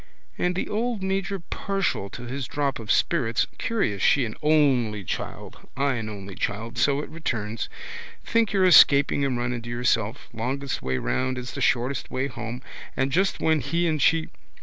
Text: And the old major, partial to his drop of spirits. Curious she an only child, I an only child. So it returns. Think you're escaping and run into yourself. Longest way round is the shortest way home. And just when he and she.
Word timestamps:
And 0.35 0.55
the 0.55 0.67
old 0.67 1.03
major, 1.03 1.37
partial 1.39 2.09
to 2.09 2.23
his 2.23 2.47
drop 2.47 2.79
of 2.79 2.89
spirits. 2.91 3.45
Curious 3.59 4.01
she 4.01 4.25
an 4.25 4.33
only 4.41 5.03
child, 5.03 5.69
I 5.77 5.93
an 5.93 6.09
only 6.09 6.33
child. 6.33 6.79
So 6.79 7.01
it 7.01 7.09
returns. 7.11 7.69
Think 8.25 8.51
you're 8.51 8.65
escaping 8.65 9.23
and 9.23 9.37
run 9.37 9.53
into 9.53 9.69
yourself. 9.69 10.27
Longest 10.33 10.81
way 10.81 10.97
round 10.97 11.37
is 11.37 11.51
the 11.53 11.61
shortest 11.61 12.09
way 12.09 12.25
home. 12.25 12.63
And 12.97 13.11
just 13.11 13.39
when 13.39 13.59
he 13.59 13.85
and 13.87 14.01
she. 14.01 14.29